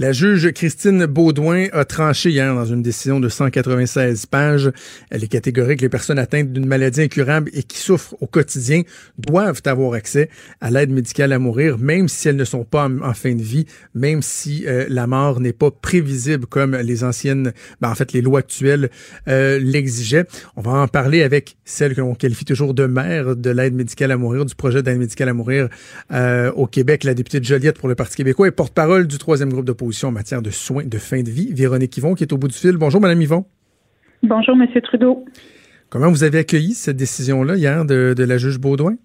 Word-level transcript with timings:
La 0.00 0.12
juge 0.12 0.52
Christine 0.52 1.06
Baudouin 1.06 1.66
a 1.72 1.84
tranché 1.84 2.30
hier 2.30 2.54
dans 2.54 2.64
une 2.64 2.82
décision 2.82 3.18
de 3.18 3.28
196 3.28 4.26
pages. 4.26 4.70
Elle 5.10 5.24
est 5.24 5.28
catégorique. 5.28 5.80
Les 5.80 5.88
personnes 5.88 6.20
atteintes 6.20 6.52
d'une 6.52 6.66
maladie 6.66 7.00
incurable 7.00 7.50
et 7.52 7.64
qui 7.64 7.78
souffrent 7.78 8.14
au 8.20 8.28
quotidien 8.28 8.82
doivent 9.18 9.60
avoir 9.64 9.94
accès 9.94 10.30
à 10.60 10.70
l'aide 10.70 10.92
médicale 10.92 11.32
à 11.32 11.40
mourir, 11.40 11.78
même 11.78 12.06
si 12.06 12.28
elles 12.28 12.36
ne 12.36 12.44
sont 12.44 12.62
pas 12.62 12.88
en, 12.88 13.12
fin 13.12 13.34
de 13.34 13.42
vie, 13.42 13.66
même 13.92 14.22
si 14.22 14.68
euh, 14.68 14.86
la 14.88 15.08
mort 15.08 15.40
n'est 15.40 15.52
pas 15.52 15.72
prévisible 15.72 16.46
comme 16.46 16.76
les 16.76 17.02
anciennes, 17.02 17.52
ben, 17.80 17.90
en 17.90 17.96
fait, 17.96 18.12
les 18.12 18.20
lois 18.20 18.38
actuelles 18.38 18.90
euh, 19.26 19.58
l'exigeaient. 19.58 20.26
On 20.54 20.60
va 20.60 20.74
en 20.74 20.86
parler 20.86 21.24
avec 21.24 21.56
celle 21.64 21.96
que 21.96 22.02
l'on 22.02 22.14
qualifie 22.14 22.44
toujours 22.44 22.72
de 22.72 22.86
mère 22.86 23.34
de 23.34 23.50
l'aide 23.50 23.74
médicale 23.74 24.12
à 24.12 24.16
mourir, 24.16 24.44
du 24.44 24.54
projet 24.54 24.80
d'aide 24.80 24.98
médicale 24.98 25.30
à 25.30 25.34
mourir 25.34 25.68
euh, 26.12 26.52
au 26.52 26.68
Québec, 26.68 27.02
la 27.02 27.14
députée 27.14 27.40
de 27.40 27.44
Joliette 27.44 27.78
pour 27.78 27.88
le 27.88 27.96
Parti 27.96 28.14
québécois 28.14 28.46
et 28.46 28.52
porte-parole 28.52 29.08
du 29.08 29.18
troisième 29.18 29.52
groupe 29.52 29.64
d'opposition 29.64 29.87
en 30.04 30.12
matière 30.12 30.42
de 30.42 30.50
soins 30.50 30.84
de 30.84 30.98
fin 30.98 31.22
de 31.22 31.30
vie. 31.30 31.52
Véronique 31.52 31.96
Yvon, 31.96 32.14
qui 32.14 32.24
est 32.24 32.32
au 32.32 32.38
bout 32.38 32.48
du 32.48 32.54
fil. 32.54 32.76
Bonjour, 32.76 33.00
Madame 33.00 33.20
Yvon. 33.20 33.44
Bonjour, 34.22 34.56
Monsieur 34.56 34.80
Trudeau. 34.80 35.24
Comment 35.90 36.10
vous 36.10 36.24
avez 36.24 36.38
accueilli 36.38 36.74
cette 36.74 36.96
décision-là 36.96 37.56
hier 37.56 37.84
de, 37.84 38.14
la 38.18 38.36
juge 38.36 38.58
Baudouin? 38.58 38.96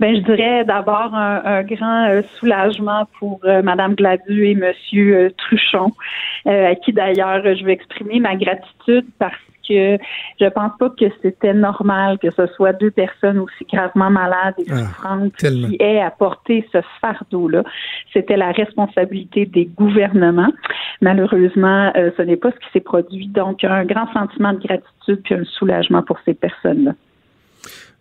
Ben, 0.00 0.16
je 0.16 0.22
dirais 0.22 0.64
d'abord 0.64 1.14
un, 1.14 1.62
grand 1.62 2.08
euh, 2.08 2.22
soulagement 2.38 3.06
pour 3.18 3.40
euh, 3.44 3.60
Madame 3.62 3.94
Gladu 3.94 4.46
et 4.46 4.54
Monsieur 4.54 5.16
euh, 5.16 5.30
Truchon, 5.36 5.92
à 6.46 6.74
qui 6.74 6.92
d'ailleurs 6.94 7.42
je 7.44 7.62
veux 7.62 7.70
exprimer 7.70 8.18
ma 8.18 8.34
gratitude 8.34 9.04
parce 9.18 9.34
que 9.70 10.02
je 10.40 10.46
pense 10.48 10.72
pas 10.78 10.90
que 10.90 11.06
c'était 11.22 11.54
normal 11.54 12.18
que 12.18 12.30
ce 12.30 12.46
soit 12.48 12.72
deux 12.72 12.90
personnes 12.90 13.38
aussi 13.38 13.64
gravement 13.72 14.10
malades 14.10 14.54
et 14.58 14.66
ah, 14.70 14.76
souffrantes 14.76 15.36
qui 15.36 15.76
aient 15.78 16.00
à 16.00 16.10
porter 16.10 16.66
ce 16.72 16.78
fardeau-là. 17.00 17.62
C'était 18.12 18.36
la 18.36 18.52
responsabilité 18.52 19.46
des 19.46 19.66
gouvernements. 19.66 20.52
Malheureusement, 21.00 21.92
euh, 21.96 22.10
ce 22.16 22.22
n'est 22.22 22.36
pas 22.36 22.50
ce 22.50 22.56
qui 22.56 22.72
s'est 22.72 22.80
produit. 22.80 23.28
Donc, 23.28 23.64
un 23.64 23.84
grand 23.84 24.12
sentiment 24.12 24.52
de 24.52 24.58
gratitude 24.58 25.22
puis 25.24 25.34
un 25.34 25.44
soulagement 25.44 26.02
pour 26.02 26.18
ces 26.24 26.34
personnes-là. 26.34 26.92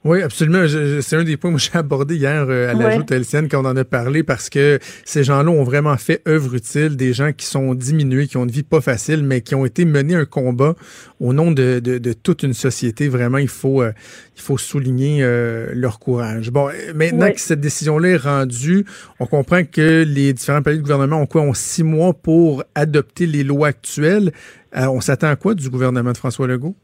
Oui, 0.06 0.22
absolument. 0.22 0.66
C'est 1.02 1.18
un 1.18 1.26
des 1.26 1.36
points 1.36 1.52
que 1.52 1.60
j'ai 1.60 1.72
abordé 1.74 2.16
hier 2.16 2.46
euh, 2.48 2.70
à 2.70 2.74
la 2.74 2.98
ouais. 2.98 3.48
quand 3.50 3.66
on 3.66 3.68
en 3.68 3.76
a 3.76 3.84
parlé 3.84 4.24
parce 4.24 4.50
que 4.50 4.80
ces 5.04 5.26
gens-là 5.26 5.52
ont 5.52 5.64
vraiment 5.66 5.98
fait 5.98 6.22
œuvre 6.26 6.56
utile, 6.56 6.96
des 6.96 7.12
gens 7.12 7.34
qui 7.34 7.46
sont 7.46 7.74
diminués, 7.74 8.28
qui 8.28 8.38
ont 8.38 8.46
une 8.46 8.52
vie 8.52 8.64
pas 8.64 8.80
facile, 8.80 9.24
mais 9.24 9.42
qui 9.42 9.56
ont 9.56 9.66
été 9.66 9.84
menés 9.84 10.16
un 10.16 10.24
combat 10.24 10.76
au 11.20 11.34
nom 11.34 11.52
de, 11.52 11.80
de, 11.80 12.14
toute 12.14 12.44
une 12.44 12.54
société. 12.54 13.10
Vraiment, 13.10 13.40
il 13.40 13.50
faut, 13.50 13.82
euh, 13.82 13.92
il 14.38 14.42
faut 14.42 14.58
souligner 14.58 15.20
euh, 15.22 15.72
leur 15.74 16.00
courage. 16.00 16.50
Bon, 16.50 16.70
maintenant 16.96 17.30
que 17.30 17.42
cette 17.42 17.60
décision-là 17.60 18.08
est 18.08 18.18
rendue, 18.18 18.86
on 19.20 19.26
comprend 19.26 19.66
que 19.66 20.06
les 20.08 20.32
différents 20.32 20.62
pays 20.62 20.78
de 20.78 20.82
gouvernement 20.82 21.22
ont 21.22 21.26
quoi? 21.26 21.42
Ont 21.42 21.54
six 21.54 21.84
mois 21.84 22.14
pour 22.14 22.64
adopter 22.74 23.26
les 23.26 23.44
lois 23.44 23.68
actuelles. 23.68 24.32
on 24.74 25.02
s'attend 25.02 25.28
à 25.28 25.36
quoi 25.36 25.56
du 25.56 25.70
gouvernement 25.70 26.14
de 26.14 26.18
François 26.18 26.48
Legault? 26.48 26.78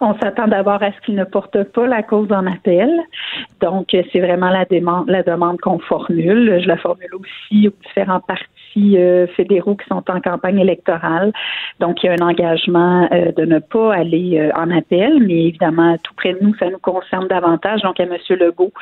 On 0.00 0.18
s'attend 0.18 0.48
d'abord 0.48 0.82
à 0.82 0.92
ce 0.92 1.00
qu'il 1.04 1.14
ne 1.14 1.24
porte 1.24 1.62
pas 1.64 1.86
la 1.86 2.02
cause 2.02 2.32
en 2.32 2.46
appel. 2.46 2.90
Donc, 3.60 3.88
c'est 3.90 4.20
vraiment 4.20 4.50
la 4.50 4.64
demande, 4.64 5.60
qu'on 5.60 5.78
formule. 5.78 6.60
Je 6.62 6.66
la 6.66 6.78
formule 6.78 7.14
aussi 7.14 7.68
aux 7.68 7.74
différents 7.86 8.20
partis 8.20 8.44
euh, 8.76 9.26
fédéraux 9.28 9.76
qui 9.76 9.86
sont 9.88 10.02
en 10.08 10.20
campagne 10.20 10.58
électorale. 10.58 11.32
Donc, 11.80 12.02
il 12.02 12.06
y 12.06 12.08
a 12.08 12.12
un 12.12 12.26
engagement 12.26 13.08
euh, 13.12 13.32
de 13.32 13.44
ne 13.44 13.58
pas 13.58 13.94
aller 13.94 14.38
euh, 14.38 14.50
en 14.56 14.70
appel, 14.70 15.20
mais 15.20 15.46
évidemment, 15.46 15.96
tout 16.02 16.14
près 16.14 16.34
de 16.34 16.38
nous, 16.40 16.54
ça 16.56 16.68
nous 16.70 16.78
concerne 16.78 17.28
davantage, 17.28 17.82
donc 17.82 17.98
à 18.00 18.04
M. 18.04 18.16
Legault, 18.30 18.72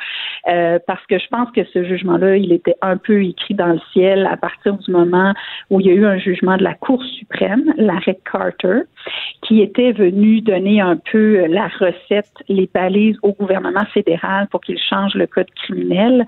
parce 0.45 1.05
que 1.07 1.17
je 1.17 1.27
pense 1.29 1.51
que 1.51 1.63
ce 1.65 1.83
jugement-là, 1.83 2.37
il 2.37 2.51
était 2.51 2.75
un 2.81 2.97
peu 2.97 3.23
écrit 3.23 3.53
dans 3.53 3.67
le 3.67 3.79
ciel 3.93 4.27
à 4.31 4.37
partir 4.37 4.73
du 4.75 4.91
moment 4.91 5.33
où 5.69 5.79
il 5.79 5.87
y 5.87 5.89
a 5.89 5.93
eu 5.93 6.05
un 6.05 6.17
jugement 6.17 6.57
de 6.57 6.63
la 6.63 6.73
Cour 6.73 7.03
suprême, 7.03 7.73
l'arrêt 7.77 8.19
Carter, 8.31 8.81
qui 9.41 9.61
était 9.61 9.91
venu 9.91 10.41
donner 10.41 10.81
un 10.81 10.97
peu 10.97 11.45
la 11.47 11.67
recette, 11.67 12.31
les 12.47 12.69
balises 12.73 13.17
au 13.23 13.33
gouvernement 13.33 13.85
fédéral 13.93 14.47
pour 14.49 14.61
qu'il 14.61 14.79
change 14.79 15.15
le 15.15 15.27
code 15.27 15.49
criminel 15.63 16.25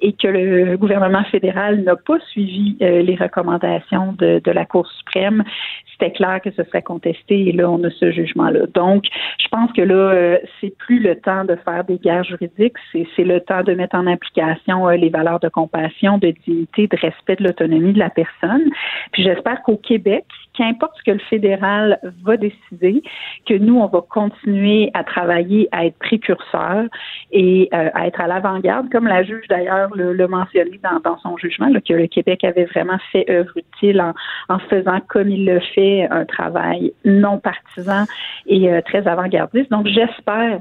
et 0.00 0.12
que 0.12 0.28
le 0.28 0.76
gouvernement 0.76 1.24
fédéral 1.24 1.82
n'a 1.82 1.96
pas 1.96 2.18
suivi 2.30 2.76
les 3.04 3.16
recommandations 3.16 4.12
de, 4.18 4.50
la 4.50 4.64
Cour 4.64 4.86
suprême, 4.88 5.44
c'était 5.92 6.12
clair 6.12 6.40
que 6.42 6.50
ce 6.50 6.64
serait 6.64 6.82
contesté 6.82 7.48
et 7.48 7.52
là, 7.52 7.70
on 7.70 7.82
a 7.84 7.90
ce 7.90 8.10
jugement-là. 8.10 8.66
Donc, 8.74 9.04
je 9.38 9.48
pense 9.48 9.72
que 9.72 9.82
là, 9.82 9.94
euh, 9.94 10.38
c'est 10.60 10.76
plus 10.76 10.98
le 10.98 11.18
temps 11.20 11.44
de 11.44 11.56
faire 11.56 11.84
des 11.84 11.98
guerres 11.98 12.24
juridiques, 12.24 12.76
c'est 12.92 13.24
le 13.24 13.40
temps 13.40 13.62
de 13.62 13.74
mettre 13.74 13.96
en 13.96 14.06
application 14.06 14.88
euh, 14.88 14.96
les 14.96 15.10
valeurs 15.10 15.40
de 15.40 15.48
compassion, 15.48 16.18
de 16.18 16.34
dignité, 16.46 16.86
de 16.86 16.96
respect 16.96 17.36
de 17.36 17.44
l'autonomie 17.44 17.92
de 17.92 17.98
la 17.98 18.10
personne. 18.10 18.70
Puis 19.12 19.22
j'espère 19.22 19.62
qu'au 19.62 19.76
Québec, 19.76 20.24
qu'importe 20.54 20.96
ce 20.98 21.02
que 21.02 21.10
le 21.10 21.18
fédéral 21.30 21.98
va 22.22 22.36
décider, 22.36 23.02
que 23.46 23.54
nous, 23.54 23.78
on 23.78 23.86
va 23.86 24.00
continuer 24.00 24.90
à 24.94 25.04
travailler, 25.04 25.68
à 25.72 25.86
être 25.86 25.98
précurseurs 25.98 26.86
et 27.32 27.68
euh, 27.74 27.90
à 27.94 28.06
être 28.06 28.20
à 28.20 28.26
l'avant-garde, 28.26 28.90
comme 28.90 29.06
la 29.06 29.22
juge 29.22 29.46
d'ailleurs 29.48 29.90
l'a 29.94 30.28
mentionné 30.28 30.80
dans, 30.82 31.00
dans, 31.00 31.18
son 31.18 31.36
jugement, 31.36 31.68
là, 31.68 31.80
que 31.80 31.92
le 31.92 32.06
Québec 32.06 32.44
avait 32.44 32.64
vraiment 32.64 32.98
fait 33.12 33.28
œuvre 33.30 33.52
utile 33.56 34.00
en, 34.00 34.14
en 34.48 34.58
faisant 34.60 35.00
comme 35.08 35.28
il 35.28 35.44
le 35.44 35.60
fait 35.74 36.06
un 36.10 36.24
travail 36.24 36.92
non 37.04 37.38
partisan 37.38 38.04
et 38.46 38.72
euh, 38.72 38.80
très 38.82 39.06
avant-gardiste. 39.06 39.70
Donc 39.70 39.86
j'espère 39.86 40.60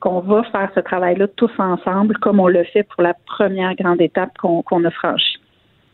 qu'on 0.00 0.20
va 0.20 0.42
faire 0.44 0.70
ce 0.74 0.80
travail-là 0.80 1.28
tous 1.36 1.52
ensemble, 1.58 2.16
comme 2.18 2.40
on 2.40 2.48
le 2.48 2.64
fait 2.64 2.82
pour 2.82 3.02
la 3.02 3.14
première 3.26 3.74
grande 3.74 4.00
étape 4.00 4.30
qu'on 4.38 4.84
a 4.84 4.90
franchie. 4.90 5.38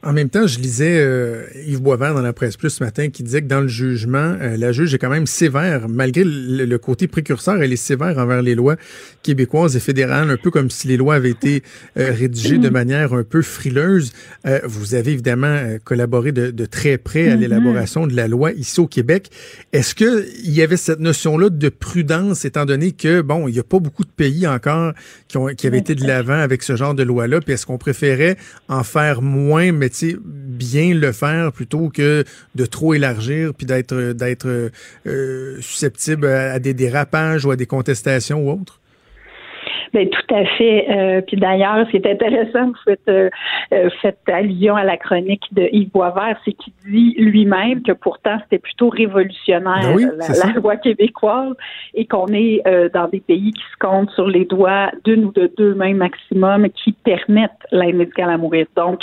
En 0.03 0.15
même 0.15 0.31
temps, 0.31 0.47
je 0.47 0.59
lisais 0.59 0.99
euh, 0.99 1.45
Yves 1.67 1.83
Boisvert 1.83 2.15
dans 2.15 2.23
la 2.23 2.33
presse 2.33 2.57
plus 2.57 2.71
ce 2.71 2.83
matin 2.83 3.11
qui 3.11 3.23
disait 3.23 3.43
que 3.43 3.47
dans 3.47 3.61
le 3.61 3.69
jugement, 3.69 4.35
euh, 4.41 4.57
la 4.57 4.73
juge 4.73 4.95
est 4.95 4.99
quand 4.99 5.11
même 5.11 5.27
sévère, 5.27 5.91
malgré 5.91 6.25
le, 6.25 6.79
côté 6.79 7.07
précurseur, 7.07 7.63
elle 7.63 7.73
est 7.73 7.77
sévère 7.77 8.17
envers 8.17 8.41
les 8.41 8.55
lois 8.55 8.77
québécoises 9.23 9.77
et 9.77 9.81
fédérales, 9.81 10.31
un 10.31 10.39
peu 10.39 10.51
comme 10.51 10.71
si 10.71 10.89
les 10.89 10.97
lois 10.97 11.17
avaient 11.17 11.31
été 11.31 11.63
euh, 11.99 12.13
rédigées 12.13 12.57
de 12.57 12.71
manière 12.71 13.13
un 13.13 13.25
peu 13.25 13.43
frileuse. 13.43 14.13
vous 14.65 14.95
avez 14.95 15.13
évidemment 15.13 15.59
collaboré 15.85 16.33
de, 16.33 16.51
de, 16.51 16.65
très 16.65 16.97
près 16.97 17.29
à 17.29 17.37
mm-hmm. 17.37 17.41
l'élaboration 17.41 18.07
de 18.07 18.17
la 18.17 18.27
loi 18.27 18.53
ici 18.53 18.81
au 18.81 18.87
Québec. 18.87 19.31
Est-ce 19.73 19.95
que 19.95 20.27
il 20.45 20.53
y 20.53 20.63
avait 20.63 20.79
cette 20.79 21.01
notion-là 21.01 21.51
de 21.51 21.69
prudence, 21.69 22.47
étant 22.47 22.65
donné 22.65 22.93
que 22.93 23.21
bon, 23.21 23.49
il 23.49 23.53
n'y 23.53 23.61
a 23.61 23.65
pas 23.65 23.79
beaucoup 23.79 24.05
de 24.05 24.11
pays 24.11 24.47
encore 24.47 24.95
qui, 25.29 25.37
ont, 25.37 25.49
qui 25.49 25.67
avaient 25.67 25.79
été 25.79 25.95
de 25.95 26.07
l'avant 26.07 26.41
avec 26.41 26.63
ce 26.63 26.75
genre 26.75 26.95
de 26.95 27.03
loi-là, 27.03 27.41
puis 27.41 27.53
est-ce 27.53 27.67
qu'on 27.67 27.79
préférait 27.79 28.39
en 28.69 28.83
faire 28.83 29.21
moins, 29.21 29.73
mais 29.73 29.90
bien 30.25 30.95
le 30.95 31.13
faire 31.13 31.53
plutôt 31.53 31.89
que 31.89 32.25
de 32.55 32.67
trop 32.67 32.95
élargir 32.95 33.55
puis 33.55 33.67
d'être 33.67 34.13
d'être 34.13 34.71
euh, 35.07 35.61
susceptible 35.61 36.27
à 36.27 36.59
des 36.59 36.75
dérapages 36.75 37.45
ou 37.45 37.51
à 37.51 37.57
des 37.57 37.67
contestations 37.67 38.47
ou 38.47 38.51
autres? 38.51 38.80
Ben, 39.93 40.09
tout 40.09 40.35
à 40.35 40.45
fait. 40.45 40.87
Euh, 40.91 41.21
puis 41.21 41.37
d'ailleurs, 41.37 41.87
ce 41.87 41.91
qui 41.91 41.97
est 41.97 42.11
intéressant, 42.11 42.67
vous 42.67 42.75
faites, 42.85 43.09
euh, 43.09 43.29
euh, 43.73 43.91
faites 44.01 44.19
allusion 44.29 44.77
à 44.77 44.85
la 44.85 44.97
chronique 44.97 45.43
de 45.53 45.69
Yves 45.73 45.91
Boisvert, 45.91 46.39
c'est 46.45 46.53
qu'il 46.53 46.73
dit 46.87 47.15
lui-même 47.19 47.83
que 47.83 47.93
pourtant 47.93 48.39
c'était 48.43 48.59
plutôt 48.59 48.89
révolutionnaire 48.89 49.95
ben 49.95 50.13
la, 50.19 50.53
loi 50.53 50.77
québécoise 50.77 51.55
et 51.95 52.07
qu'on 52.07 52.29
est 52.29 52.63
dans 52.95 53.09
des 53.09 53.21
pays 53.21 53.53
qui 53.53 53.63
se 53.63 53.79
comptent 53.79 54.11
sur 54.11 54.29
les 54.29 54.45
doigts 54.45 54.91
d'une 55.05 55.27
ou 55.27 55.33
de 55.33 55.51
deux 55.57 55.75
mains 55.75 55.95
maximum 55.95 56.69
qui 56.71 56.93
permettent 56.93 57.51
l'aide 57.73 57.97
médicale 57.97 58.31
à 58.31 58.37
mourir. 58.37 58.67
Donc, 58.77 59.01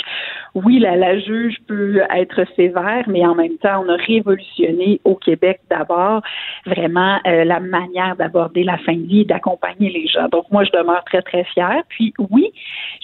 oui, 0.54 0.78
la, 0.78 0.96
la 0.96 1.18
juge 1.18 1.56
peut 1.66 2.00
être 2.14 2.44
sévère, 2.56 3.04
mais 3.06 3.26
en 3.26 3.34
même 3.34 3.56
temps, 3.58 3.84
on 3.84 3.88
a 3.88 3.96
révolutionné 3.96 5.00
au 5.04 5.14
Québec 5.14 5.60
d'abord 5.70 6.22
vraiment 6.66 7.18
la 7.24 7.60
manière 7.60 8.16
d'aborder 8.16 8.64
la 8.64 8.78
fin 8.78 8.94
de 8.94 9.06
vie 9.06 9.20
et 9.20 9.24
d'accompagner 9.24 9.90
les 9.90 10.06
gens. 10.06 10.28
Donc, 10.28 10.44
moi, 10.50 10.64
je 10.72 10.78
demeure 10.78 11.04
très, 11.04 11.22
très 11.22 11.44
fière. 11.44 11.82
Puis 11.88 12.12
oui, 12.30 12.52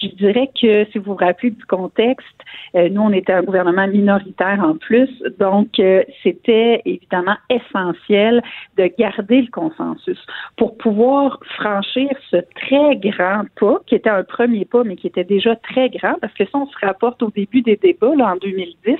je 0.01 0.07
dirais 0.07 0.49
que 0.59 0.85
si 0.91 0.97
vous 0.97 1.13
vous 1.13 1.15
rappelez 1.15 1.51
du 1.51 1.65
contexte, 1.65 2.27
euh, 2.75 2.89
nous, 2.89 3.01
on 3.01 3.11
était 3.11 3.33
un 3.33 3.43
gouvernement 3.43 3.87
minoritaire 3.87 4.59
en 4.63 4.75
plus, 4.75 5.09
donc 5.39 5.79
euh, 5.79 6.03
c'était 6.23 6.81
évidemment 6.85 7.37
essentiel 7.49 8.41
de 8.77 8.89
garder 8.97 9.41
le 9.41 9.51
consensus 9.51 10.19
pour 10.57 10.77
pouvoir 10.77 11.39
franchir 11.57 12.09
ce 12.31 12.37
très 12.55 12.95
grand 12.97 13.43
pas, 13.59 13.79
qui 13.87 13.95
était 13.95 14.09
un 14.09 14.23
premier 14.23 14.65
pas, 14.65 14.83
mais 14.83 14.95
qui 14.95 15.07
était 15.07 15.23
déjà 15.23 15.55
très 15.55 15.89
grand, 15.89 16.15
parce 16.21 16.33
que 16.33 16.45
si 16.45 16.55
on 16.55 16.67
se 16.67 16.85
rapporte 16.85 17.21
au 17.23 17.31
début 17.31 17.61
des 17.61 17.77
débats, 17.77 18.15
là, 18.15 18.33
en 18.33 18.35
2010, 18.37 18.97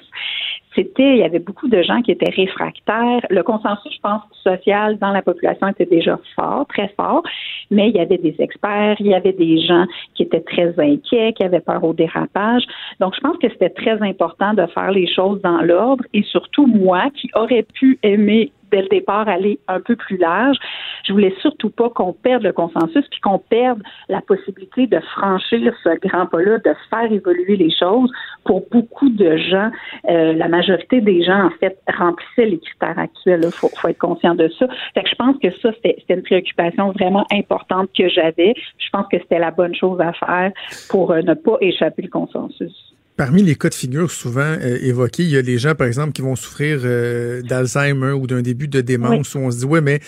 c'était, 0.76 1.16
il 1.16 1.18
y 1.18 1.24
avait 1.24 1.40
beaucoup 1.40 1.68
de 1.68 1.82
gens 1.82 2.02
qui 2.02 2.12
étaient 2.12 2.30
réfractaires. 2.30 3.22
Le 3.30 3.44
consensus, 3.44 3.94
je 3.94 4.00
pense, 4.02 4.22
social 4.44 4.98
dans 5.00 5.12
la 5.12 5.22
population 5.22 5.68
était 5.70 5.86
déjà 5.86 6.20
fort, 6.36 6.66
très 6.68 6.90
fort, 6.98 7.24
mais 7.72 7.90
il 7.90 7.96
y 7.96 8.00
avait 8.00 8.18
des 8.18 8.36
experts, 8.40 8.98
il 9.00 9.08
y 9.08 9.16
avait 9.16 9.34
des 9.34 9.60
gens 9.66 9.86
qui 10.14 10.24
étaient 10.24 10.42
très 10.42 10.78
inquiets, 10.80 11.34
qui 11.34 11.44
avaient 11.44 11.62
peur 11.62 11.84
au 11.84 11.94
dérapage. 11.94 12.64
Donc, 13.00 13.16
je 13.16 13.22
pense 13.22 13.38
que 13.38 13.50
c'était 13.50 13.70
très 13.70 14.02
important 14.02 14.54
de 14.54 14.66
faire 14.68 14.92
les 14.92 15.08
choses 15.08 15.42
dans 15.42 15.62
l'ordre 15.62 16.04
et 16.14 16.24
surtout 16.24 16.68
moi 16.68 17.10
qui 17.16 17.30
aurais 17.36 17.64
pu 17.64 17.98
aimer 18.04 18.52
dès 18.72 18.82
le 18.82 18.88
départ 18.88 19.28
aller 19.28 19.60
un 19.68 19.80
peu 19.80 19.96
plus 19.96 20.18
large. 20.18 20.58
Je 21.06 21.14
voulais 21.14 21.34
surtout 21.42 21.70
pas 21.70 21.90
qu'on 21.90 22.14
perde 22.14 22.44
le 22.44 22.54
consensus 22.54 23.06
puis 23.10 23.20
qu'on 23.22 23.40
perde 23.40 23.82
la 24.10 24.22
possibilité 24.22 24.88
de 24.88 25.00
franchir 25.00 25.74
ce 25.84 25.90
grand 26.08 26.26
pas-là, 26.26 26.58
de 26.60 26.74
faire 26.90 27.12
évoluer 27.12 27.56
les 27.56 27.72
choses. 27.72 28.12
Pour 28.44 28.64
beaucoup 28.72 29.10
de 29.10 29.38
gens, 29.38 29.72
euh, 30.10 30.34
la 30.34 30.48
majorité 30.48 31.02
des 31.02 31.24
gens, 31.24 31.46
en 31.46 31.50
fait, 31.60 31.78
remplissaient 31.98 32.46
les 32.46 32.60
critères 32.60 33.00
actuels. 33.00 33.42
Il 33.44 33.52
faut, 33.52 33.70
faut, 33.76 33.88
être 33.88 33.98
conscient 33.98 34.36
de 34.36 34.50
ça. 34.60 34.68
Fait 34.94 35.04
que 35.04 35.10
je 35.10 35.16
pense 35.16 35.38
que 35.42 35.52
ça, 35.62 35.72
c'était 35.84 36.14
une 36.14 36.24
préoccupation 36.24 36.92
vraiment 36.92 37.26
importante 37.32 37.90
que 37.98 38.08
j'avais. 38.10 38.54
Je 38.78 38.90
pense 38.92 39.08
que 39.12 39.18
c'était 39.20 39.40
la 39.40 39.52
bonne 39.52 39.76
chose 39.76 40.00
à 40.00 40.14
faire 40.14 40.52
pour 40.90 41.12
euh, 41.12 41.22
ne 41.22 41.34
pas 41.34 41.58
échapper 41.62 42.04
le 42.04 42.10
consensus. 42.10 42.85
Parmi 43.18 43.44
les 43.44 43.56
cas 43.56 43.70
de 43.70 43.74
figure 43.76 44.12
souvent 44.12 44.42
euh, 44.42 44.78
évoqués, 44.82 45.24
il 45.24 45.30
y 45.30 45.38
a 45.38 45.42
les 45.42 45.58
gens, 45.58 45.74
par 45.74 45.88
exemple, 45.88 46.12
qui 46.12 46.22
vont 46.22 46.36
souffrir 46.36 46.82
euh, 46.84 47.42
d'Alzheimer 47.44 48.12
ou 48.12 48.28
d'un 48.28 48.42
début 48.42 48.68
de 48.68 48.82
démence 48.82 49.36
où 49.36 49.38
on 49.38 49.52
se 49.52 49.60
dit, 49.60 49.66
ouais, 49.66 49.80
mais 49.80 50.02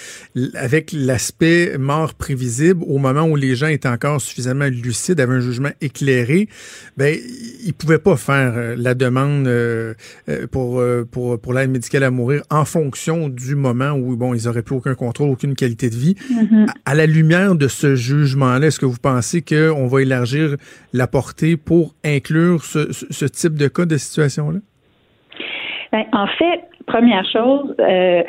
avec 0.56 0.92
l'aspect 0.92 1.78
mort 1.78 2.16
prévisible, 2.16 2.84
au 2.86 2.98
moment 2.98 3.24
où 3.24 3.38
les 3.38 3.56
gens 3.56 3.68
étaient 3.68 3.88
encore 3.88 4.20
suffisamment 4.20 4.66
lucides, 4.66 5.22
avaient 5.22 5.36
un 5.36 5.40
jugement 5.40 5.70
éclairé, 5.80 6.50
ben, 6.98 7.18
ils 7.66 7.74
pouvaient 7.74 7.98
pas 7.98 8.18
faire 8.18 8.54
euh, 8.58 8.76
la 8.78 8.94
demande 8.94 9.50
pour, 10.52 10.84
pour, 11.12 11.40
pour 11.40 11.54
l'aide 11.54 11.70
médicale 11.70 12.04
à 12.04 12.12
mourir 12.12 12.44
en 12.50 12.66
fonction 12.66 13.30
du 13.30 13.56
moment 13.56 13.92
où, 13.92 14.18
bon, 14.18 14.34
ils 14.34 14.50
auraient 14.50 14.64
plus 14.64 14.76
aucun 14.76 14.96
contrôle, 14.96 15.30
aucune 15.30 15.56
qualité 15.56 15.90
de 15.90 15.96
vie. 15.96 16.16
Mm-hmm. 16.30 16.68
à, 16.68 16.92
à, 16.92 16.96
la 16.96 17.06
lumière 17.06 17.56
de 17.56 17.70
ce 17.70 17.96
jugement-là, 17.96 18.68
est-ce 18.68 18.80
que 18.80 18.86
vous 18.86 18.98
pensez 19.02 19.42
qu'on 19.42 19.88
va 19.88 20.02
élargir 20.02 20.58
la 20.92 21.08
portée 21.08 21.56
pour 21.56 21.96
inclure 22.04 22.66
ce, 22.66 22.97
ce 23.10 23.26
type 23.26 23.56
de 23.56 23.68
cas, 23.68 23.86
de 23.86 23.98
situation-là? 23.98 24.60
Ben, 25.92 26.06
en 26.14 26.28
fait, 26.28 26.62
première 26.86 27.26
chose, 27.32 27.76
euh, 27.80 28.24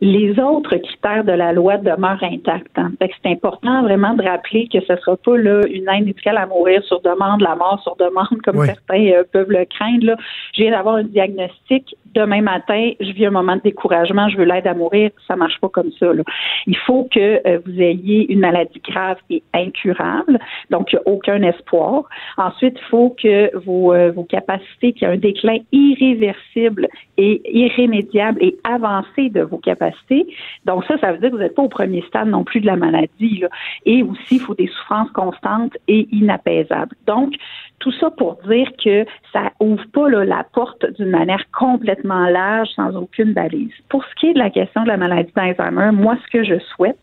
les 0.00 0.38
autres 0.40 0.76
critères 0.76 1.24
de 1.24 1.32
la 1.32 1.52
loi 1.52 1.76
demeurent 1.76 2.22
intacts. 2.22 2.78
Hein. 2.78 2.92
c'est 3.00 3.30
important 3.30 3.82
vraiment 3.82 4.14
de 4.14 4.22
rappeler 4.22 4.66
que 4.72 4.80
ce 4.80 4.92
ne 4.92 4.98
sera 4.98 5.16
pas 5.16 5.36
là, 5.36 5.60
une 5.66 5.88
aide 5.88 6.06
médicale 6.06 6.38
à 6.38 6.46
mourir 6.46 6.82
sur 6.84 7.02
demande, 7.02 7.42
la 7.42 7.54
mort 7.54 7.80
sur 7.82 7.96
demande, 7.96 8.40
comme 8.42 8.64
certains 8.64 9.06
euh, 9.12 9.24
peuvent 9.30 9.50
le 9.50 9.66
craindre. 9.66 10.06
Là. 10.06 10.16
Je 10.54 10.62
viens 10.62 10.70
d'avoir 10.70 10.96
un 10.96 11.04
diagnostic. 11.04 11.94
Demain 12.14 12.40
matin, 12.40 12.92
je 12.98 13.12
vis 13.12 13.26
un 13.26 13.30
moment 13.30 13.56
de 13.56 13.60
découragement, 13.60 14.28
je 14.30 14.36
veux 14.36 14.44
l'aide 14.44 14.66
à 14.66 14.74
mourir. 14.74 15.10
Ça 15.28 15.36
marche 15.36 15.60
pas 15.60 15.68
comme 15.68 15.92
ça. 15.98 16.12
Là. 16.12 16.22
Il 16.66 16.76
faut 16.78 17.06
que 17.12 17.46
euh, 17.46 17.58
vous 17.64 17.80
ayez 17.80 18.32
une 18.32 18.40
maladie 18.40 18.80
grave 18.80 19.18
et 19.28 19.42
incurable, 19.52 20.38
donc 20.70 20.92
il 20.92 20.96
n'y 20.96 21.02
a 21.02 21.08
aucun 21.08 21.42
espoir. 21.42 22.04
Ensuite, 22.38 22.78
il 22.78 22.88
faut 22.90 23.14
que 23.22 23.56
vos, 23.58 23.92
euh, 23.92 24.10
vos 24.12 24.24
capacités, 24.24 24.92
qu'il 24.92 25.02
y 25.02 25.10
ait 25.10 25.14
un 25.14 25.18
déclin 25.18 25.58
irréversible 25.72 26.88
et 27.18 27.42
irrémédiable 27.52 28.42
et 28.42 28.56
avancé 28.64 29.28
de 29.28 29.42
vos 29.42 29.58
capacités 29.58 29.89
donc 30.64 30.84
ça, 30.84 30.98
ça 30.98 31.12
veut 31.12 31.18
dire 31.18 31.30
que 31.30 31.36
vous 31.36 31.42
n'êtes 31.42 31.54
pas 31.54 31.62
au 31.62 31.68
premier 31.68 32.02
stade 32.02 32.28
non 32.28 32.44
plus 32.44 32.60
de 32.60 32.66
la 32.66 32.76
maladie. 32.76 33.44
Et 33.86 34.02
aussi, 34.02 34.36
il 34.36 34.40
faut 34.40 34.54
des 34.54 34.66
souffrances 34.66 35.10
constantes 35.10 35.76
et 35.88 36.08
inapaisables. 36.12 36.96
Tout 37.80 37.92
ça 37.92 38.10
pour 38.10 38.38
dire 38.46 38.68
que 38.82 39.04
ça 39.32 39.50
ouvre 39.58 39.84
pas 39.92 40.08
la 40.08 40.44
porte 40.52 40.84
d'une 40.98 41.10
manière 41.10 41.44
complètement 41.50 42.26
large, 42.26 42.68
sans 42.76 42.94
aucune 42.94 43.32
balise. 43.32 43.72
Pour 43.88 44.04
ce 44.04 44.14
qui 44.20 44.28
est 44.28 44.34
de 44.34 44.38
la 44.38 44.50
question 44.50 44.82
de 44.82 44.88
la 44.88 44.96
maladie 44.96 45.32
d'Alzheimer, 45.34 45.90
moi, 45.92 46.16
ce 46.24 46.30
que 46.30 46.44
je 46.44 46.58
souhaite, 46.74 47.00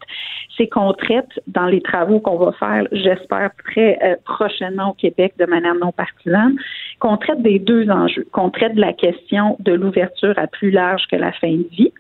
c'est 0.56 0.68
qu'on 0.68 0.94
traite 0.94 1.40
dans 1.48 1.66
les 1.66 1.82
travaux 1.82 2.20
qu'on 2.20 2.38
va 2.38 2.52
faire, 2.54 2.88
j'espère 2.92 3.52
très 3.66 4.00
euh, 4.04 4.16
prochainement 4.26 4.92
au 4.92 4.94
Québec 4.94 5.34
de 5.38 5.46
manière 5.46 5.76
non 5.76 5.92
partisane, 5.92 6.56
qu'on 7.00 7.18
traite 7.18 7.42
des 7.42 7.60
deux 7.60 7.90
enjeux, 7.90 8.26
qu'on 8.32 8.50
traite 8.50 8.76
de 8.76 8.82
la 8.82 8.94
question 8.94 9.58
de 9.60 9.74
l'ouverture 9.74 10.34
à 10.38 10.48
plus 10.48 10.72
large 10.72 11.04
que 11.12 11.16
la 11.16 11.32
fin 11.34 11.52
de 11.52 11.68
vie, 11.72 11.92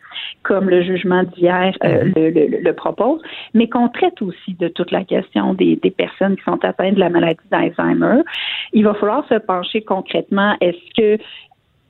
comme 0.43 0.69
le 0.69 0.81
jugement 0.81 1.23
d'hier 1.23 1.73
euh, 1.83 2.05
mhm. 2.05 2.13
le, 2.15 2.61
le, 2.63 2.73
propose, 2.73 3.21
mais 3.53 3.67
qu'on 3.67 3.89
traite 3.89 4.21
aussi 4.21 4.53
de 4.59 4.67
toute 4.67 4.91
la 4.91 5.03
question 5.03 5.53
des, 5.53 5.75
des 5.75 5.91
personnes 5.91 6.35
qui 6.35 6.43
sont 6.43 6.63
atteintes 6.63 6.95
de 6.95 6.99
la 6.99 7.09
maladie 7.09 7.39
d'Alzheimer. 7.51 8.21
Il 8.73 8.83
va 8.83 8.93
falloir 8.93 9.27
se 9.27 9.35
pencher 9.35 9.81
concrètement. 9.81 10.55
Est-ce 10.61 11.17
que 11.17 11.23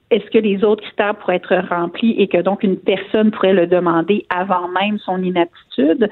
est-ce 0.10 0.26
que 0.32 0.38
les 0.38 0.64
autres 0.64 0.84
critères 0.84 1.16
pourraient 1.16 1.36
être 1.36 1.68
remplis 1.70 2.16
et 2.18 2.30
que 2.30 2.38
donc 2.38 2.64
une 2.64 2.78
personne 2.78 3.30
pourrait 3.32 3.54
le 3.54 3.68
demander 3.68 4.26
avant 4.30 4.70
même 4.70 4.98
son 5.00 5.22
inaptitude? 5.22 6.10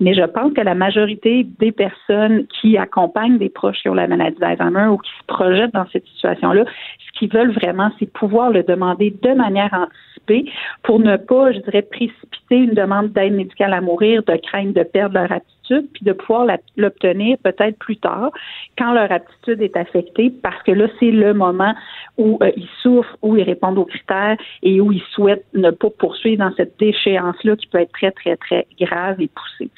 Mais 0.00 0.14
je 0.14 0.22
pense 0.22 0.54
que 0.54 0.62
la 0.62 0.74
majorité 0.74 1.46
des 1.58 1.70
personnes 1.70 2.46
qui 2.46 2.78
accompagnent 2.78 3.36
des 3.36 3.50
proches 3.50 3.82
qui 3.82 3.90
ont 3.90 3.94
la 3.94 4.06
maladie 4.06 4.38
d'Alzheimer 4.38 4.86
ou 4.86 4.96
qui 4.96 5.10
se 5.10 5.26
projettent 5.26 5.74
dans 5.74 5.86
cette 5.92 6.06
situation-là, 6.06 6.64
ce 7.06 7.18
qu'ils 7.18 7.30
veulent 7.30 7.52
vraiment, 7.52 7.90
c'est 7.98 8.10
pouvoir 8.10 8.50
le 8.50 8.62
demander 8.62 9.14
de 9.22 9.34
manière 9.34 9.72
anticipée 9.74 10.50
pour 10.82 10.98
ne 11.00 11.18
pas, 11.18 11.52
je 11.52 11.58
dirais, 11.58 11.82
précipiter 11.82 12.43
une 12.56 12.74
demande 12.74 13.12
d'aide 13.12 13.34
médicale 13.34 13.72
à 13.72 13.80
mourir 13.80 14.22
de 14.22 14.36
crainte 14.36 14.72
de 14.72 14.82
perdre 14.82 15.14
leur 15.14 15.32
aptitude 15.32 15.54
puis 15.68 16.04
de 16.04 16.12
pouvoir 16.12 16.46
l'obtenir 16.76 17.36
peut-être 17.42 17.78
plus 17.78 17.96
tard, 17.96 18.30
quand 18.78 18.92
leur 18.92 19.10
aptitude 19.10 19.62
est 19.62 19.76
affectée, 19.76 20.30
parce 20.42 20.62
que 20.62 20.72
là, 20.72 20.86
c'est 21.00 21.10
le 21.10 21.34
moment 21.34 21.74
où 22.16 22.38
euh, 22.42 22.50
ils 22.56 22.68
souffrent, 22.82 23.16
où 23.22 23.36
ils 23.36 23.42
répondent 23.42 23.78
aux 23.78 23.84
critères 23.84 24.36
et 24.62 24.80
où 24.80 24.92
ils 24.92 25.02
souhaitent 25.12 25.46
ne 25.54 25.70
pas 25.70 25.90
poursuivre 25.90 26.44
dans 26.44 26.54
cette 26.56 26.78
déchéance-là 26.78 27.56
qui 27.56 27.66
peut 27.66 27.78
être 27.78 27.92
très, 27.92 28.10
très, 28.10 28.36
très 28.36 28.66
grave 28.80 29.20
et 29.20 29.28
poussée. 29.28 29.70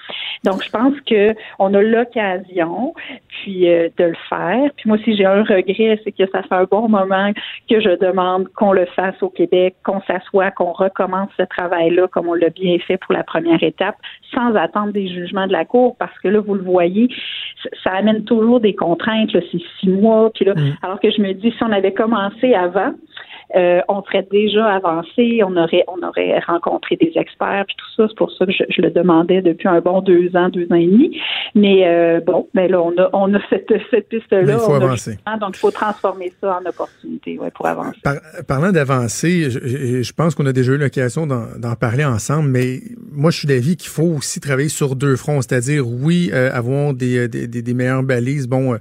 Donc, 0.45 0.63
je 0.63 0.71
pense 0.71 0.95
que 1.09 1.35
on 1.59 1.73
a 1.75 1.83
l'occasion, 1.83 2.95
puis 3.29 3.69
euh, 3.69 3.89
de 3.97 4.05
le 4.05 4.17
faire. 4.29 4.71
Puis 4.77 4.89
moi, 4.89 4.99
si 5.05 5.17
j'ai 5.17 5.25
un 5.25 5.43
regret, 5.43 6.01
c'est 6.05 6.13
que 6.13 6.29
ça 6.31 6.43
fait 6.43 6.55
un 6.55 6.65
bon 6.65 6.89
moment 6.89 7.33
que 7.71 7.81
je 7.81 7.97
demande 7.99 8.49
qu'on 8.55 8.73
le 8.73 8.87
fasse 8.87 9.21
au 9.23 9.31
Québec, 9.31 9.77
qu'on 9.85 10.01
s'assoie, 10.03 10.51
qu'on 10.51 10.73
recommence 10.73 11.31
ce 11.37 11.43
travail-là 11.43 12.09
comme 12.09 12.29
on 12.29 12.35
l'a 12.35 12.51
bien 12.51 12.66
fait 12.81 12.99
pour 12.99 13.15
la 13.15 13.25
première 13.25 13.63
étape, 13.63 13.97
sans 14.35 14.55
attendre 14.55 14.93
des 14.93 15.09
jugements 15.09 15.47
de 15.47 15.53
la 15.53 15.65
Cour 15.65 15.97
parce 15.99 16.17
que 16.19 16.29
là, 16.29 16.41
vous 16.41 16.55
le 16.55 16.63
voyez, 16.63 17.09
ça 17.83 17.93
amène 17.93 18.25
toujours 18.25 18.61
des 18.61 18.75
contraintes, 18.75 19.31
c'est 19.33 19.63
six 19.81 19.89
mois, 19.89 20.31
puis 20.35 20.45
là, 20.45 20.55
mm. 20.55 20.77
alors 20.83 21.01
que 21.01 21.11
je 21.11 21.21
me 21.21 21.33
dis, 21.33 21.51
si 21.51 21.63
on 21.63 21.73
avait 21.73 21.93
commencé 21.93 22.55
avant, 22.55 22.93
euh, 23.55 23.81
on 23.89 24.03
serait 24.03 24.27
déjà 24.31 24.67
avancé, 24.67 25.41
on 25.45 25.57
aurait, 25.57 25.85
on 25.87 26.05
aurait 26.05 26.39
rencontré 26.41 26.97
des 26.97 27.13
experts, 27.15 27.65
puis 27.67 27.77
tout 27.77 27.87
ça. 27.97 28.09
C'est 28.09 28.17
pour 28.17 28.33
ça 28.33 28.45
que 28.45 28.53
je, 28.53 28.83
le 28.83 28.91
demandais 28.91 29.41
depuis 29.41 29.69
un 29.69 29.81
bon 29.81 30.01
deux 30.01 30.35
ans, 30.35 30.49
deux 30.49 30.67
ans 30.71 30.77
et 30.77 30.87
demi. 30.87 31.21
Mais 31.55 31.87
euh, 31.87 32.21
bon, 32.21 32.49
mais 32.55 32.67
là, 32.67 32.83
on 32.83 32.93
a, 32.99 33.09
on 33.13 33.33
a 33.35 33.39
cette, 33.51 33.73
cette 33.91 34.09
piste-là. 34.09 34.43
Il 34.43 34.59
faut 34.59 34.75
avancer. 34.75 35.19
donc, 35.41 35.51
il 35.55 35.59
faut 35.59 35.71
transformer 35.71 36.33
ça 36.41 36.59
en 36.61 36.69
opportunité 36.69 37.39
ouais, 37.39 37.51
pour 37.53 37.67
avancer. 37.67 37.99
parlant 38.49 38.73
d'avancer, 38.73 39.49
je, 39.49 40.03
je, 40.03 40.13
pense 40.13 40.35
qu'on 40.35 40.47
a 40.47 40.53
déjà 40.53 40.73
eu 40.73 40.79
l'occasion 40.79 41.27
d'en 41.27 41.75
parler 41.79 42.05
ensemble, 42.05 42.49
mais 42.49 42.81
moi, 43.13 43.31
je 43.31 43.39
suis 43.39 43.49
d'avis 43.49 43.77
qu'il 43.77 43.91
faut 43.91 44.16
aussi 44.17 44.41
travailler 44.41 44.69
sur 44.69 44.97
deux 44.97 45.17
fronts, 45.17 45.43
c'est-à-dire, 45.43 45.89
oui, 45.89 46.31
euh, 46.33 46.51
avoir 46.53 46.95
des, 46.95 47.29
des, 47.29 47.47
des, 47.47 47.75
meilleures 47.75 48.03
balises, 48.03 48.47
bon, 48.47 48.79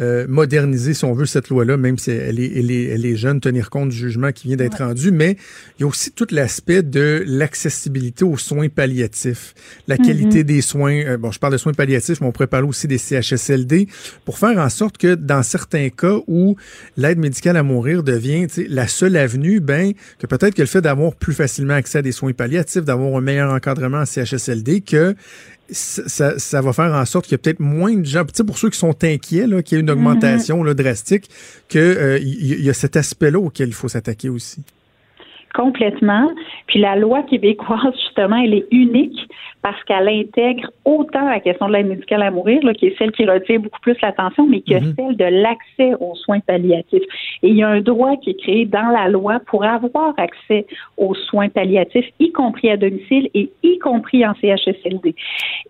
euh, 0.00 0.26
moderniser, 0.28 0.92
si 0.94 1.04
on 1.04 1.12
veut, 1.12 1.26
cette 1.26 1.48
loi-là, 1.48 1.76
même 1.76 1.98
si 1.98 2.10
elle 2.10 2.40
est, 2.40 2.58
elle, 2.58 2.70
est, 2.70 2.84
elle 2.84 3.06
est, 3.06 3.16
jeune, 3.16 3.40
tenir 3.40 3.70
compte 3.70 3.90
du 3.90 3.96
jugement 3.96 4.32
qui 4.32 4.48
vient 4.48 4.56
d'être 4.56 4.78
rendu, 4.78 5.12
mais 5.12 5.36
il 5.78 5.82
y 5.82 5.84
a 5.84 5.86
aussi 5.86 6.10
tout 6.10 6.26
l'aspect 6.30 6.82
de 6.82 7.22
l'accessibilité 7.26 8.24
aux 8.24 8.36
soins 8.36 8.68
palliatifs, 8.68 9.54
la 9.86 9.96
qualité 9.96 10.42
mm-hmm. 10.42 10.46
des 10.46 10.60
soins. 10.62 11.00
Euh, 11.04 11.16
bon, 11.16 11.30
je 11.30 11.38
parle 11.38 11.52
de 11.52 11.58
soins 11.58 11.74
palliatifs, 11.74 12.20
mais 12.20 12.26
on 12.26 12.32
pourrait 12.32 12.48
parler 12.48 12.66
aussi 12.66 12.88
des 12.88 12.98
CHSLD, 12.98 13.86
pour 14.24 14.38
faire 14.38 14.58
en 14.58 14.68
sorte 14.68 14.98
que 14.98 15.14
dans 15.14 15.42
certains 15.42 15.90
cas 15.90 16.18
où 16.26 16.56
l'aide 16.96 17.18
médicale 17.18 17.56
à 17.56 17.62
mourir 17.62 18.02
devient 18.02 18.46
la 18.68 18.88
seule 18.88 19.16
avenue, 19.16 19.60
ben 19.60 19.92
que 20.18 20.26
peut-être 20.26 20.54
que 20.54 20.62
le 20.62 20.66
fait 20.66 20.80
d'avoir 20.80 21.14
plus 21.14 21.34
facilement 21.34 21.74
accès 21.74 21.98
à 21.98 22.02
des 22.02 22.12
soins 22.12 22.32
palliatifs, 22.32 22.82
d'avoir 22.82 23.16
un 23.16 23.20
meilleur 23.20 23.52
encadrement 23.52 23.98
en 23.98 24.06
CHSLD, 24.06 24.80
que 24.80 25.14
ça, 25.70 26.38
ça, 26.38 26.60
va 26.60 26.72
faire 26.72 26.92
en 26.92 27.04
sorte 27.04 27.24
qu'il 27.24 27.32
y 27.32 27.34
a 27.36 27.38
peut-être 27.38 27.60
moins 27.60 27.94
de 27.94 28.04
gens, 28.04 28.24
pour 28.46 28.58
ceux 28.58 28.70
qui 28.70 28.78
sont 28.78 29.02
inquiets, 29.02 29.46
qu'il 29.62 29.76
y 29.76 29.78
ait 29.78 29.80
une 29.80 29.90
augmentation 29.90 30.62
là, 30.62 30.74
drastique, 30.74 31.30
qu'il 31.68 31.80
euh, 31.80 32.18
y, 32.20 32.68
a 32.68 32.74
cet 32.74 32.96
aspect-là 32.96 33.38
auquel 33.38 33.68
il 33.68 33.74
faut 33.74 33.88
s'attaquer 33.88 34.28
aussi. 34.28 34.62
Complètement. 35.54 36.32
Puis 36.66 36.80
la 36.80 36.96
loi 36.96 37.22
québécoise, 37.22 37.94
justement, 37.94 38.36
elle 38.36 38.54
est 38.54 38.66
unique 38.72 39.18
parce 39.62 39.82
qu'elle 39.84 40.08
intègre 40.08 40.68
autant 40.84 41.26
la 41.28 41.38
question 41.38 41.68
de 41.68 41.74
l'aide 41.74 41.86
médicale 41.86 42.22
à 42.22 42.30
mourir, 42.32 42.60
là, 42.64 42.74
qui 42.74 42.86
est 42.86 42.98
celle 42.98 43.12
qui 43.12 43.24
retire 43.24 43.60
beaucoup 43.60 43.80
plus 43.80 43.96
l'attention, 44.02 44.46
mais 44.46 44.60
que 44.60 44.74
mhm. 44.74 44.94
celle 44.96 45.16
de 45.16 45.24
l'accès 45.24 45.94
aux 46.00 46.16
soins 46.16 46.40
palliatifs. 46.40 47.04
Et 47.42 47.48
il 47.48 47.56
y 47.56 47.62
a 47.62 47.68
un 47.68 47.80
droit 47.80 48.16
qui 48.16 48.30
est 48.30 48.40
créé 48.42 48.66
dans 48.66 48.88
la 48.88 49.08
loi 49.08 49.40
pour 49.46 49.64
avoir 49.64 50.12
accès 50.18 50.66
aux 50.96 51.14
soins 51.14 51.48
palliatifs, 51.48 52.06
y 52.18 52.32
compris 52.32 52.70
à 52.70 52.76
domicile 52.76 53.30
et 53.32 53.48
y 53.62 53.78
compris 53.78 54.26
en 54.26 54.34
CHSLD. 54.34 55.14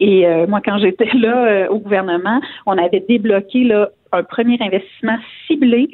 Et 0.00 0.26
euh, 0.26 0.46
moi, 0.46 0.60
quand 0.64 0.78
j'étais 0.78 1.10
là 1.14 1.46
euh, 1.46 1.68
au 1.68 1.78
gouvernement, 1.78 2.40
on 2.64 2.78
avait 2.78 3.04
débloqué 3.06 3.64
là, 3.64 3.90
un 4.12 4.22
premier 4.22 4.56
investissement 4.60 5.18
ciblé 5.46 5.88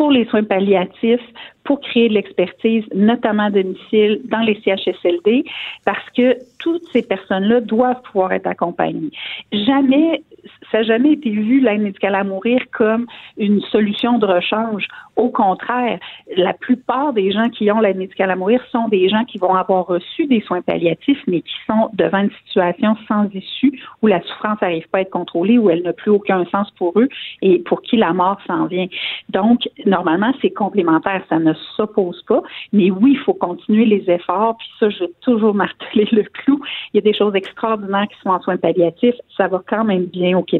pour 0.00 0.10
les 0.10 0.24
soins 0.24 0.44
palliatifs 0.44 1.20
pour 1.64 1.78
créer 1.82 2.08
de 2.08 2.14
l'expertise, 2.14 2.84
notamment 2.94 3.44
à 3.44 3.50
domicile, 3.50 4.22
dans 4.24 4.40
les 4.40 4.58
CHSLD, 4.64 5.44
parce 5.84 6.08
que 6.16 6.38
toutes 6.58 6.84
ces 6.90 7.02
personnes-là 7.02 7.60
doivent 7.60 8.00
pouvoir 8.00 8.32
être 8.32 8.46
accompagnées. 8.46 9.10
Jamais 9.52 10.22
ça 10.70 10.78
n'a 10.78 10.84
jamais 10.84 11.12
été 11.12 11.30
vu, 11.30 11.60
l'aide 11.60 11.82
médicale 11.82 12.14
à 12.14 12.24
mourir, 12.24 12.60
comme 12.72 13.06
une 13.36 13.60
solution 13.62 14.18
de 14.18 14.26
rechange. 14.26 14.86
Au 15.16 15.28
contraire, 15.28 15.98
la 16.36 16.54
plupart 16.54 17.12
des 17.12 17.32
gens 17.32 17.48
qui 17.50 17.70
ont 17.70 17.80
l'aide 17.80 17.96
médicale 17.96 18.30
à 18.30 18.36
mourir 18.36 18.62
sont 18.70 18.88
des 18.88 19.08
gens 19.08 19.24
qui 19.24 19.38
vont 19.38 19.54
avoir 19.54 19.86
reçu 19.86 20.26
des 20.26 20.40
soins 20.40 20.62
palliatifs, 20.62 21.22
mais 21.26 21.42
qui 21.42 21.54
sont 21.66 21.90
devant 21.92 22.20
une 22.20 22.30
situation 22.46 22.96
sans 23.06 23.28
issue 23.34 23.78
où 24.02 24.06
la 24.06 24.22
souffrance 24.22 24.60
n'arrive 24.62 24.88
pas 24.88 24.98
à 24.98 25.00
être 25.02 25.10
contrôlée, 25.10 25.58
où 25.58 25.68
elle 25.70 25.82
n'a 25.82 25.92
plus 25.92 26.10
aucun 26.10 26.44
sens 26.46 26.70
pour 26.72 26.98
eux 26.98 27.08
et 27.42 27.58
pour 27.58 27.82
qui 27.82 27.96
la 27.96 28.12
mort 28.12 28.38
s'en 28.46 28.66
vient. 28.66 28.86
Donc, 29.28 29.68
normalement, 29.84 30.32
c'est 30.40 30.50
complémentaire, 30.50 31.22
ça 31.28 31.38
ne 31.38 31.52
s'oppose 31.76 32.22
pas. 32.22 32.42
Mais 32.72 32.90
oui, 32.90 33.12
il 33.12 33.18
faut 33.18 33.34
continuer 33.34 33.84
les 33.84 34.10
efforts. 34.10 34.56
Puis 34.58 34.68
ça, 34.78 34.90
je 34.90 35.00
vais 35.00 35.10
toujours 35.20 35.54
marteler 35.64 36.08
le 36.12 36.22
clou. 36.22 36.60
Il 36.92 36.96
y 36.96 36.98
a 36.98 37.02
des 37.02 37.16
choses 37.16 37.34
extraordinaires 37.34 38.08
qui 38.08 38.18
sont 38.22 38.30
en 38.30 38.40
soins 38.40 38.56
palliatifs. 38.56 39.16
Ça 39.36 39.48
va 39.48 39.62
quand 39.66 39.84
même 39.84 40.04
bien 40.06 40.38
au 40.38 40.42
Québec. 40.42 40.59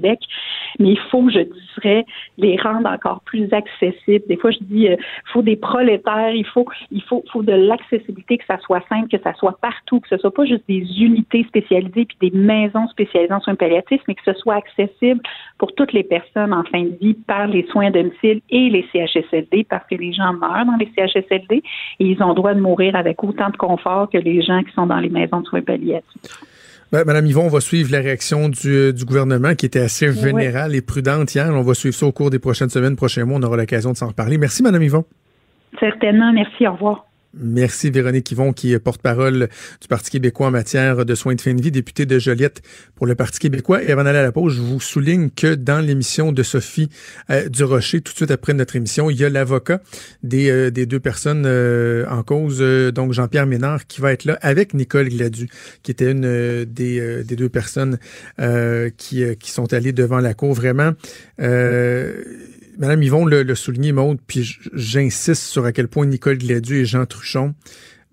Mais 0.78 0.90
il 0.90 1.00
faut, 1.11 1.28
je 1.28 1.40
dirais, 1.75 2.04
les 2.38 2.57
rendre 2.57 2.88
encore 2.88 3.21
plus 3.25 3.52
accessibles. 3.52 4.25
Des 4.28 4.37
fois, 4.37 4.50
je 4.50 4.59
dis, 4.62 4.83
il 4.83 4.92
euh, 4.92 4.97
faut 5.33 5.42
des 5.42 5.57
prolétaires, 5.57 6.35
il 6.35 6.47
faut, 6.47 6.66
il 6.90 7.02
faut, 7.02 7.25
faut 7.33 7.42
de 7.42 7.52
l'accessibilité, 7.52 8.38
que 8.38 8.45
ça 8.47 8.59
soit 8.59 8.83
simple, 8.88 9.09
que 9.09 9.23
ça 9.23 9.35
soit 9.35 9.59
partout, 9.61 10.00
que 10.00 10.09
ce 10.09 10.16
soit 10.19 10.33
pas 10.33 10.45
juste 10.45 10.64
des 10.69 10.83
unités 11.00 11.45
spécialisées 11.45 12.07
puis 12.07 12.30
des 12.30 12.37
maisons 12.37 12.88
spécialisées 12.88 13.33
en 13.33 13.40
soins 13.40 13.54
palliatifs, 13.54 14.02
mais 14.09 14.14
que 14.14 14.25
ce 14.25 14.35
soit 14.35 14.57
accessible 14.57 15.21
pour 15.59 15.75
toutes 15.75 15.92
les 15.92 16.04
personnes 16.04 16.52
en 16.52 16.64
fin 16.64 16.83
de 16.83 16.97
vie 17.00 17.14
par 17.14 17.47
les 17.47 17.66
soins 17.66 17.87
à 17.87 17.90
domicile 17.90 18.40
et 18.50 18.71
les 18.71 18.87
CHSLD, 18.92 19.64
parce 19.69 19.87
que 19.87 19.95
les 19.95 20.12
gens 20.12 20.33
meurent 20.33 20.66
dans 20.66 20.76
les 20.78 20.90
CHSLD 20.97 21.62
et 22.00 22.04
ils 22.04 22.23
ont 22.23 22.35
droit 22.35 22.54
de 22.54 22.61
mourir 22.61 22.97
avec 22.97 23.23
autant 23.23 23.50
de 23.50 23.57
confort 23.57 24.09
que 24.11 24.19
les 24.19 24.42
gens 24.42 24.62
qui 24.62 24.73
sont 24.73 24.87
dans 24.87 24.99
les 24.99 25.11
maisons 25.11 25.40
de 25.40 25.47
soins 25.47 25.62
palliatifs. 25.62 26.50
Ben, 26.92 27.04
Madame 27.06 27.26
Yvon, 27.26 27.44
on 27.44 27.49
va 27.49 27.61
suivre 27.61 27.92
la 27.92 28.00
réaction 28.00 28.49
du, 28.49 28.68
euh, 28.68 28.92
du 28.92 29.04
gouvernement 29.04 29.54
qui 29.54 29.64
était 29.64 29.78
assez 29.78 30.12
générale 30.12 30.75
et 30.75 30.82
prudente 30.82 31.32
hier. 31.32 31.47
On 31.50 31.62
va 31.62 31.75
suivre 31.75 31.94
ça 31.94 32.04
au 32.06 32.11
cours 32.11 32.30
des 32.30 32.40
prochaines 32.40 32.68
semaines, 32.68 32.97
prochains 32.97 33.25
mois. 33.25 33.38
On 33.38 33.42
aura 33.44 33.56
l'occasion 33.56 33.92
de 33.92 33.97
s'en 33.97 34.09
reparler. 34.09 34.38
Merci, 34.38 34.64
Madame 34.64 34.82
Yvon. 34.82 35.04
Certainement. 35.78 36.32
Merci. 36.32 36.66
Au 36.66 36.73
revoir. 36.73 37.06
Merci 37.32 37.90
Véronique 37.90 38.32
Yvon, 38.32 38.52
qui 38.52 38.72
est 38.72 38.80
porte-parole 38.80 39.49
du 39.80 39.87
Parti 39.87 40.10
québécois 40.10 40.49
en 40.49 40.50
matière 40.50 41.04
de 41.04 41.14
soins 41.14 41.37
de 41.37 41.40
fin 41.40 41.54
de 41.54 41.62
vie, 41.62 41.70
députée 41.70 42.04
de 42.04 42.18
Joliette 42.18 42.60
pour 42.96 43.06
le 43.06 43.14
Parti 43.14 43.38
québécois. 43.38 43.84
Et 43.84 43.92
avant 43.92 44.02
d'aller 44.02 44.18
à 44.18 44.22
la 44.25 44.32
pause, 44.32 44.54
je 44.54 44.60
vous 44.60 44.80
souligne 44.80 45.30
que 45.30 45.54
dans 45.54 45.78
l'émission 45.78 46.32
de 46.32 46.42
Sophie 46.42 46.88
euh, 47.30 47.49
Durocher, 47.49 48.00
tout 48.00 48.12
de 48.12 48.16
suite 48.16 48.32
après 48.32 48.52
notre 48.52 48.75
émission, 48.75 49.10
il 49.10 49.16
y 49.16 49.25
a 49.25 49.28
l'avocat 49.28 49.80
des, 50.25 50.50
euh, 50.50 50.70
des 50.72 50.87
deux 50.87 50.99
personnes 50.99 51.44
euh, 51.46 52.04
en 52.08 52.25
cause, 52.25 52.58
donc 52.92 53.12
Jean-Pierre 53.12 53.46
Ménard, 53.46 53.87
qui 53.87 54.00
va 54.00 54.12
être 54.12 54.25
là 54.25 54.37
avec 54.42 54.75
Nicole 54.75 55.08
Gladu, 55.08 55.49
qui 55.84 55.92
était 55.92 56.10
une 56.10 56.64
des, 56.64 57.22
des 57.22 57.37
deux 57.37 57.49
personnes 57.49 57.99
qui, 58.96 59.25
qui 59.38 59.50
sont 59.50 59.72
allées 59.72 59.92
devant 59.92 60.18
la 60.18 60.34
cour. 60.34 60.54
Vraiment, 60.54 60.92
Madame 62.80 63.02
Yvon 63.02 63.26
le, 63.26 63.42
le 63.42 63.54
souligné, 63.54 63.92
Maude, 63.92 64.18
puis 64.26 64.56
j'insiste 64.72 65.42
sur 65.42 65.66
à 65.66 65.72
quel 65.72 65.87
point 65.87 66.06
Nicole 66.06 66.38
Gladu 66.38 66.78
et 66.78 66.87
Jean 66.87 67.04
Truchon 67.04 67.54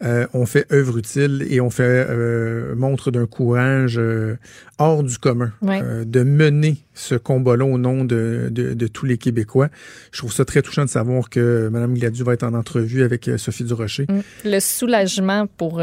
euh, 0.04 0.28
ont 0.36 0.46
fait 0.46 0.72
œuvre 0.72 1.00
utile 1.00 1.48
et 1.50 1.60
ont 1.60 1.72
fait 1.72 1.84
euh, 1.84 2.76
montre 2.76 3.10
d'un 3.10 3.26
courage 3.26 3.98
euh, 3.98 4.38
hors 4.78 5.02
du 5.02 5.18
commun 5.18 5.52
de 5.62 6.24
mener 6.24 6.78
ce 6.94 7.16
combat-là 7.16 7.66
au 7.66 7.80
nom 7.80 8.06
de, 8.06 8.50
de, 8.52 8.88
tous 8.88 9.08
les 9.08 9.18
Québécois. 9.18 9.70
Je 10.12 10.20
trouve 10.20 10.32
ça 10.32 10.46
très 10.46 10.62
touchant 10.62 10.86
de 10.86 10.90
savoir 10.90 11.32
que 11.32 11.70
Mme 11.72 11.96
Gladu 11.96 12.24
va 12.24 12.34
être 12.34 12.44
en 12.44 12.54
entrevue 12.54 13.02
avec 13.02 13.30
Sophie 13.38 13.64
Durocher. 13.64 14.06
Mm. 14.08 14.20
Le 14.46 14.60
soulagement 14.60 15.48
pour, 15.58 15.82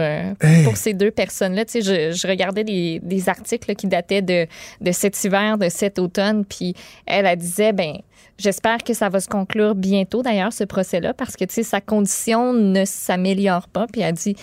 pour 0.64 0.76
ces 0.76 0.94
deux 0.94 1.10
personnes-là. 1.10 1.64
Tu 1.64 1.82
sais, 1.82 2.12
je, 2.12 2.16
je 2.16 2.28
regardais 2.28 2.62
des, 2.62 3.00
des 3.02 3.28
articles 3.28 3.74
qui 3.74 3.88
dataient 3.88 4.22
de, 4.22 4.46
de 4.80 4.92
cet 4.92 5.22
hiver, 5.24 5.58
de 5.58 5.68
cet 5.68 5.98
automne, 5.98 6.44
puis 6.44 6.74
elle, 7.06 7.26
elle 7.26 7.38
disait, 7.38 7.72
ben 7.72 7.94
J'espère 8.36 8.78
que 8.82 8.94
ça 8.94 9.08
va 9.08 9.20
se 9.20 9.28
conclure 9.28 9.76
bientôt, 9.76 10.22
d'ailleurs, 10.22 10.52
ce 10.52 10.64
procès-là, 10.64 11.14
parce 11.14 11.36
que, 11.36 11.44
tu 11.44 11.54
sais, 11.54 11.62
sa 11.62 11.80
condition 11.80 12.52
ne 12.52 12.84
s'améliore 12.84 13.68
pas. 13.68 13.86
Puis 13.86 14.02
elle 14.04 14.14
dit, 14.14 14.36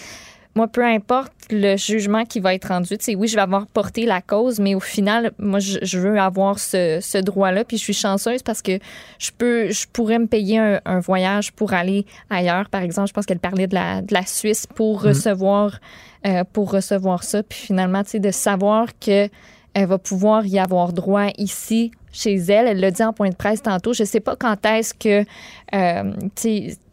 moi, 0.54 0.68
peu 0.68 0.86
importe 0.86 1.32
le 1.50 1.78
jugement 1.78 2.26
qui 2.26 2.42
va 2.42 2.54
être 2.54 2.68
rendu, 2.68 2.98
tu 2.98 3.06
sais, 3.06 3.16
oui, 3.16 3.28
je 3.28 3.36
vais 3.36 3.42
avoir 3.42 3.68
porté 3.68 4.06
la 4.06 4.22
cause, 4.22 4.60
mais 4.60 4.76
au 4.76 4.82
final, 4.82 5.32
moi, 5.40 5.60
je, 5.60 5.98
veux 5.98 6.20
avoir 6.20 6.60
ce, 6.60 7.22
droit-là. 7.22 7.64
Puis 7.64 7.78
je 7.78 7.84
suis 7.84 7.94
chanceuse 7.94 8.44
parce 8.44 8.62
que 8.62 8.78
je 9.18 9.32
peux, 9.38 9.70
je 9.70 9.88
pourrais 9.92 10.20
me 10.20 10.28
payer 10.28 10.60
un, 10.60 11.00
voyage 11.00 11.54
pour 11.54 11.74
aller 11.74 12.06
ailleurs. 12.30 12.70
Par 12.70 12.82
exemple, 12.82 13.08
je 13.08 13.14
pense 13.14 13.26
qu'elle 13.26 13.40
parlait 13.40 13.68
de 13.68 13.76
la, 13.76 14.02
de 14.02 14.14
la 14.14 14.26
Suisse 14.26 14.68
pour 14.68 15.02
mhm. 15.02 15.08
recevoir, 15.08 15.80
euh, 16.28 16.44
pour 16.52 16.72
recevoir 16.72 17.24
ça. 17.24 17.44
Puis 17.44 17.60
finalement, 17.60 18.04
tu 18.04 18.12
sais, 18.12 18.20
de 18.20 18.32
savoir 18.32 18.88
que 19.00 19.30
elle 19.74 19.88
va 19.88 19.98
pouvoir 19.98 20.46
y 20.46 20.60
avoir 20.60 20.92
droit 20.92 21.28
ici 21.38 21.92
chez 22.12 22.36
elle. 22.36 22.68
Elle 22.68 22.80
l'a 22.80 22.92
dit 22.92 23.04
en 23.04 23.14
point 23.14 23.30
de 23.30 23.36
presse 23.36 23.62
tantôt. 23.62 23.94
Je 23.94 24.04
ne 24.04 24.08
sais 24.08 24.20
pas 24.20 24.36
quand 24.36 24.66
est-ce 24.66 24.94
que 24.94 25.26
euh, 25.74 26.14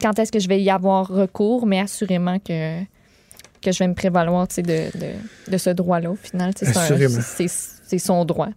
quand 0.00 0.18
est-ce 0.18 0.32
que 0.32 0.38
je 0.38 0.48
vais 0.48 0.62
y 0.62 0.70
avoir 0.70 1.08
recours, 1.08 1.66
mais 1.66 1.80
assurément 1.80 2.38
que, 2.38 2.80
que 3.62 3.72
je 3.72 3.78
vais 3.78 3.88
me 3.88 3.94
prévaloir 3.94 4.46
de, 4.46 4.62
de, 4.62 5.50
de, 5.50 5.58
ce 5.58 5.70
droit-là 5.70 6.10
au 6.10 6.16
final. 6.16 6.52
C'est 6.56 7.98
son 7.98 8.24
droit. 8.24 8.48